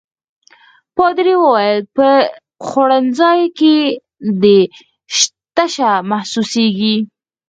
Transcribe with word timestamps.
پادري 0.95 1.35
وویل: 1.39 1.79
په 1.95 2.07
خوړنځای 2.67 3.41
کې 3.57 3.75
دي 4.41 4.59
تشه 5.55 5.91
محسوسيږي. 6.11 6.95